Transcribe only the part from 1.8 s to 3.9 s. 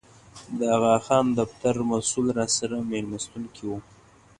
مسوول راسره مېلمستون کې و.